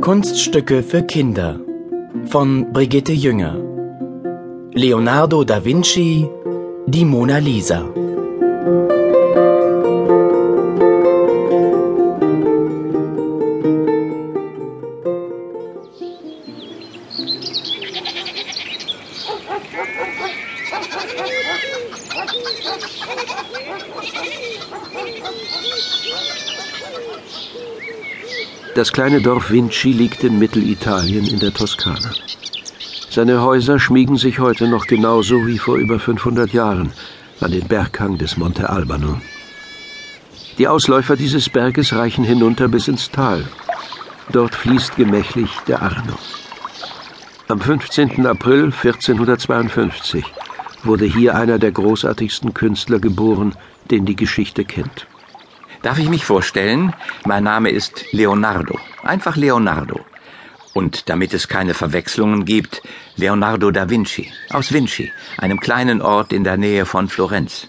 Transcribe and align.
Kunststücke 0.00 0.82
für 0.82 1.02
Kinder 1.02 1.60
von 2.26 2.72
Brigitte 2.72 3.12
Jünger. 3.12 3.56
Leonardo 4.72 5.44
da 5.44 5.64
Vinci 5.64 6.28
Die 6.86 7.04
Mona 7.04 7.38
Lisa 7.38 7.84
Das 28.74 28.92
kleine 28.92 29.20
Dorf 29.20 29.50
Vinci 29.50 29.92
liegt 29.92 30.24
in 30.24 30.38
Mittelitalien 30.38 31.26
in 31.26 31.38
der 31.38 31.54
Toskana. 31.54 32.10
Seine 33.08 33.40
Häuser 33.40 33.78
schmiegen 33.78 34.16
sich 34.16 34.40
heute 34.40 34.66
noch 34.66 34.86
genauso 34.86 35.46
wie 35.46 35.58
vor 35.58 35.76
über 35.76 36.00
500 36.00 36.52
Jahren 36.52 36.92
an 37.40 37.52
den 37.52 37.68
Berghang 37.68 38.18
des 38.18 38.36
Monte 38.36 38.68
Albano. 38.68 39.20
Die 40.58 40.66
Ausläufer 40.66 41.14
dieses 41.14 41.48
Berges 41.48 41.94
reichen 41.94 42.24
hinunter 42.24 42.66
bis 42.66 42.88
ins 42.88 43.10
Tal. 43.10 43.44
Dort 44.32 44.54
fließt 44.54 44.96
gemächlich 44.96 45.50
der 45.68 45.82
Arno. 45.82 46.18
Am 47.46 47.60
15. 47.60 48.26
April 48.26 48.72
1452 48.72 50.24
wurde 50.86 51.04
hier 51.04 51.34
einer 51.36 51.58
der 51.58 51.72
großartigsten 51.72 52.54
Künstler 52.54 52.98
geboren, 52.98 53.54
den 53.90 54.04
die 54.06 54.16
Geschichte 54.16 54.64
kennt. 54.64 55.06
Darf 55.82 55.98
ich 55.98 56.08
mich 56.08 56.24
vorstellen? 56.24 56.94
Mein 57.26 57.44
Name 57.44 57.70
ist 57.70 58.06
Leonardo. 58.12 58.78
Einfach 59.02 59.36
Leonardo. 59.36 60.00
Und 60.72 61.08
damit 61.08 61.34
es 61.34 61.46
keine 61.46 61.74
Verwechslungen 61.74 62.44
gibt, 62.44 62.82
Leonardo 63.16 63.70
da 63.70 63.90
Vinci, 63.90 64.32
aus 64.50 64.72
Vinci, 64.72 65.12
einem 65.38 65.60
kleinen 65.60 66.00
Ort 66.00 66.32
in 66.32 66.42
der 66.42 66.56
Nähe 66.56 66.86
von 66.86 67.08
Florenz. 67.08 67.68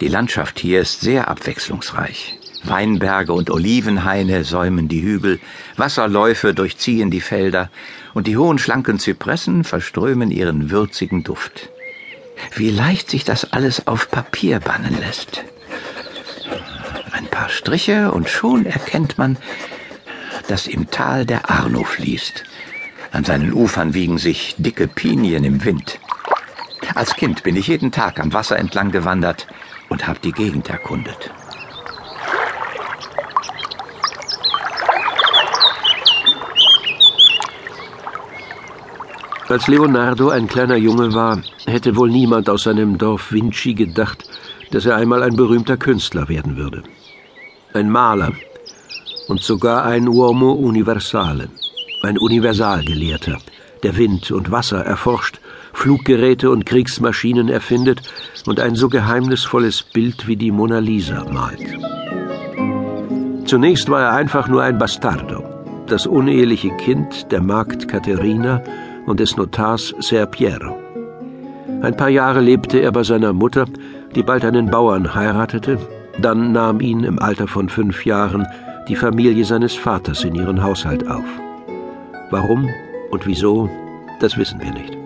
Die 0.00 0.08
Landschaft 0.08 0.58
hier 0.58 0.80
ist 0.80 1.00
sehr 1.00 1.28
abwechslungsreich. 1.28 2.38
Weinberge 2.64 3.32
und 3.32 3.50
Olivenhaine 3.50 4.44
säumen 4.44 4.88
die 4.88 5.02
Hügel, 5.02 5.40
Wasserläufe 5.76 6.52
durchziehen 6.52 7.10
die 7.10 7.20
Felder 7.20 7.70
und 8.12 8.26
die 8.26 8.36
hohen 8.36 8.58
schlanken 8.58 8.98
Zypressen 8.98 9.64
verströmen 9.64 10.30
ihren 10.30 10.70
würzigen 10.70 11.22
Duft. 11.22 11.70
Wie 12.54 12.70
leicht 12.70 13.10
sich 13.10 13.24
das 13.24 13.52
alles 13.52 13.86
auf 13.86 14.10
Papier 14.10 14.60
bannen 14.60 14.98
lässt 15.00 15.44
paar 17.40 17.48
Striche 17.48 18.12
und 18.12 18.28
schon 18.28 18.66
erkennt 18.66 19.16
man, 19.16 19.38
dass 20.48 20.66
im 20.66 20.90
Tal 20.90 21.24
der 21.24 21.48
Arno 21.48 21.84
fließt. 21.84 22.44
An 23.12 23.24
seinen 23.24 23.54
Ufern 23.54 23.94
wiegen 23.94 24.18
sich 24.18 24.56
dicke 24.58 24.86
Pinien 24.86 25.44
im 25.44 25.64
Wind. 25.64 25.98
Als 26.94 27.14
Kind 27.14 27.42
bin 27.42 27.56
ich 27.56 27.68
jeden 27.68 27.92
Tag 27.92 28.20
am 28.20 28.34
Wasser 28.34 28.58
entlang 28.58 28.90
gewandert 28.90 29.46
und 29.88 30.06
habe 30.06 30.18
die 30.22 30.32
Gegend 30.32 30.68
erkundet. 30.68 31.30
Als 39.50 39.66
Leonardo 39.68 40.30
ein 40.30 40.46
kleiner 40.46 40.76
Junge 40.76 41.12
war, 41.12 41.42
hätte 41.66 41.96
wohl 41.96 42.10
niemand 42.10 42.48
aus 42.48 42.62
seinem 42.62 42.96
Dorf 42.96 43.32
Vinci 43.32 43.74
gedacht, 43.74 44.24
dass 44.70 44.86
er 44.86 44.96
einmal 44.96 45.22
ein 45.22 45.36
berühmter 45.36 45.76
Künstler 45.76 46.28
werden 46.28 46.56
würde 46.56 46.82
ein 47.72 47.90
Maler 47.90 48.32
und 49.28 49.40
sogar 49.40 49.84
ein 49.84 50.08
Uomo 50.08 50.52
Universale, 50.52 51.48
ein 52.02 52.18
Universalgelehrter, 52.18 53.38
der 53.82 53.96
Wind 53.96 54.30
und 54.32 54.50
Wasser 54.50 54.84
erforscht, 54.84 55.40
Fluggeräte 55.72 56.50
und 56.50 56.66
Kriegsmaschinen 56.66 57.48
erfindet 57.48 58.02
und 58.46 58.58
ein 58.58 58.74
so 58.74 58.88
geheimnisvolles 58.88 59.82
Bild 59.82 60.26
wie 60.26 60.36
die 60.36 60.50
Mona 60.50 60.80
Lisa 60.80 61.24
malt. 61.30 61.78
Zunächst 63.46 63.88
war 63.88 64.02
er 64.02 64.12
einfach 64.12 64.48
nur 64.48 64.62
ein 64.62 64.78
Bastardo, 64.78 65.44
das 65.86 66.06
uneheliche 66.06 66.70
Kind 66.76 67.30
der 67.30 67.40
Magd 67.40 67.88
Caterina 67.88 68.62
und 69.10 69.20
des 69.20 69.36
Notars 69.36 69.94
Ser 69.98 70.26
Piero. 70.26 70.78
Ein 71.82 71.96
paar 71.96 72.08
Jahre 72.08 72.40
lebte 72.40 72.78
er 72.80 72.92
bei 72.92 73.02
seiner 73.02 73.32
Mutter, 73.32 73.66
die 74.14 74.22
bald 74.22 74.44
einen 74.44 74.70
Bauern 74.70 75.14
heiratete 75.14 75.78
dann 76.22 76.52
nahm 76.52 76.80
ihn 76.80 77.04
im 77.04 77.18
Alter 77.18 77.48
von 77.48 77.68
fünf 77.68 78.04
Jahren 78.04 78.46
die 78.88 78.96
Familie 78.96 79.44
seines 79.44 79.74
Vaters 79.74 80.24
in 80.24 80.34
ihren 80.34 80.62
Haushalt 80.62 81.08
auf. 81.08 81.24
Warum 82.30 82.68
und 83.10 83.26
wieso, 83.26 83.70
das 84.20 84.36
wissen 84.36 84.60
wir 84.60 84.72
nicht. 84.72 84.96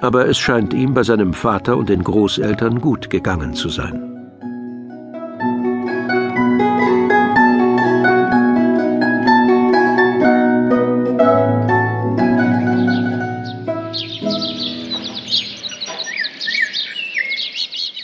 Aber 0.00 0.26
es 0.26 0.38
scheint 0.38 0.74
ihm 0.74 0.94
bei 0.94 1.02
seinem 1.02 1.32
Vater 1.32 1.76
und 1.76 1.88
den 1.88 2.02
Großeltern 2.02 2.80
gut 2.80 3.10
gegangen 3.10 3.54
zu 3.54 3.68
sein. 3.68 4.09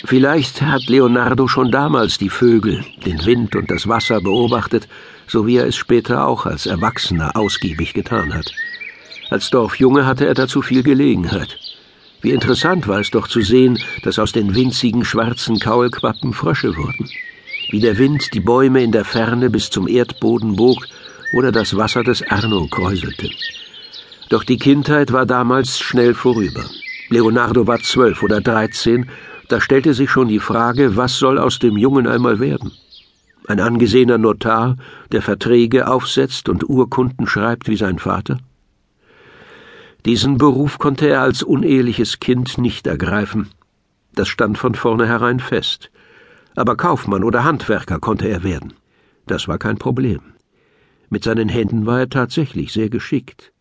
Vielleicht 0.06 0.62
hat 0.62 0.86
Leonardo 0.86 1.48
schon 1.48 1.72
damals 1.72 2.16
die 2.16 2.30
Vögel, 2.30 2.84
den 3.04 3.26
Wind 3.26 3.56
und 3.56 3.72
das 3.72 3.88
Wasser 3.88 4.20
beobachtet, 4.20 4.86
so 5.26 5.48
wie 5.48 5.56
er 5.56 5.66
es 5.66 5.74
später 5.74 6.28
auch 6.28 6.46
als 6.46 6.66
Erwachsener 6.66 7.34
ausgiebig 7.34 7.92
getan 7.92 8.32
hat. 8.32 8.52
Als 9.30 9.50
Dorfjunge 9.50 10.06
hatte 10.06 10.24
er 10.24 10.34
dazu 10.34 10.62
viel 10.62 10.84
Gelegenheit. 10.84 11.58
Wie 12.22 12.30
interessant 12.30 12.86
war 12.86 13.00
es 13.00 13.10
doch 13.10 13.26
zu 13.26 13.40
sehen, 13.40 13.80
dass 14.04 14.20
aus 14.20 14.30
den 14.30 14.54
winzigen 14.54 15.04
schwarzen 15.04 15.58
Kaulquappen 15.58 16.32
Frösche 16.32 16.76
wurden. 16.76 17.10
Wie 17.70 17.80
der 17.80 17.98
Wind 17.98 18.32
die 18.32 18.40
Bäume 18.40 18.84
in 18.84 18.92
der 18.92 19.04
Ferne 19.04 19.50
bis 19.50 19.70
zum 19.70 19.88
Erdboden 19.88 20.54
bog 20.54 20.86
oder 21.36 21.50
das 21.50 21.76
Wasser 21.76 22.04
des 22.04 22.22
Arno 22.30 22.68
kräuselte. 22.68 23.28
Doch 24.28 24.44
die 24.44 24.56
Kindheit 24.58 25.12
war 25.12 25.26
damals 25.26 25.80
schnell 25.80 26.14
vorüber. 26.14 26.64
Leonardo 27.10 27.66
war 27.66 27.80
zwölf 27.80 28.22
oder 28.22 28.40
dreizehn 28.40 29.10
da 29.48 29.60
stellte 29.60 29.94
sich 29.94 30.10
schon 30.10 30.28
die 30.28 30.40
Frage, 30.40 30.96
was 30.96 31.18
soll 31.18 31.38
aus 31.38 31.58
dem 31.58 31.76
Jungen 31.76 32.06
einmal 32.06 32.40
werden? 32.40 32.72
Ein 33.46 33.60
angesehener 33.60 34.18
Notar, 34.18 34.76
der 35.12 35.22
Verträge 35.22 35.88
aufsetzt 35.88 36.48
und 36.48 36.68
Urkunden 36.68 37.26
schreibt 37.26 37.68
wie 37.68 37.76
sein 37.76 37.98
Vater? 37.98 38.38
Diesen 40.04 40.38
Beruf 40.38 40.78
konnte 40.78 41.08
er 41.08 41.22
als 41.22 41.42
uneheliches 41.42 42.18
Kind 42.18 42.58
nicht 42.58 42.86
ergreifen. 42.86 43.48
Das 44.14 44.28
stand 44.28 44.58
von 44.58 44.74
vornherein 44.74 45.40
fest. 45.40 45.90
Aber 46.54 46.76
Kaufmann 46.76 47.22
oder 47.22 47.44
Handwerker 47.44 47.98
konnte 47.98 48.28
er 48.28 48.42
werden. 48.42 48.74
Das 49.26 49.46
war 49.46 49.58
kein 49.58 49.78
Problem. 49.78 50.20
Mit 51.08 51.24
seinen 51.24 51.48
Händen 51.48 51.86
war 51.86 52.00
er 52.00 52.08
tatsächlich 52.08 52.72
sehr 52.72 52.88
geschickt. 52.88 53.52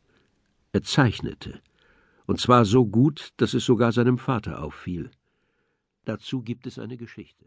Er 0.71 0.83
zeichnete. 0.83 1.59
Und 2.25 2.39
zwar 2.39 2.65
so 2.65 2.85
gut, 2.85 3.29
dass 3.37 3.53
es 3.53 3.65
sogar 3.65 3.91
seinem 3.91 4.17
Vater 4.17 4.63
auffiel. 4.63 5.11
Dazu 6.05 6.41
gibt 6.43 6.67
es 6.67 6.79
eine 6.79 6.97
Geschichte. 6.97 7.45